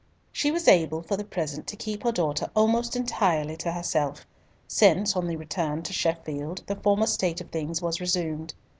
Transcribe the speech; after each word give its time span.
She 0.31 0.49
was 0.49 0.67
able 0.67 1.03
for 1.03 1.15
the 1.15 1.23
present 1.23 1.67
to 1.67 1.75
keep 1.75 2.01
her 2.01 2.11
daughter 2.11 2.49
almost 2.55 2.95
entirely 2.95 3.55
to 3.57 3.71
herself, 3.71 4.25
since, 4.67 5.15
on 5.15 5.27
the 5.27 5.35
return 5.35 5.83
to 5.83 5.93
Sheffield, 5.93 6.63
the 6.65 6.75
former 6.77 7.05
state 7.05 7.39
of 7.39 7.51
things 7.51 7.83
was 7.83 8.01
resumed. 8.01 8.55